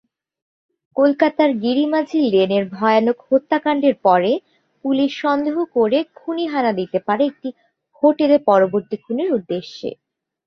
কলকাতার 0.95 1.49
গিরি 1.63 1.85
মাঝি 1.93 2.19
লেনের 2.33 2.63
ভয়ানক 2.75 3.17
হত্যাকাণ্ডের 3.27 3.95
পরে 4.05 4.31
পুলিশ 4.85 5.11
সন্দেহ 5.23 5.55
করে 5.75 5.99
খুনি 6.15 6.45
হানা 6.47 6.71
দিতে 6.79 6.99
পারে 7.07 7.23
একটি 7.31 7.49
হোটেলে 8.03 8.37
পরবর্তী 8.49 8.95
খুনের 9.03 9.29
উদ্দেশ্যে। 9.37 9.89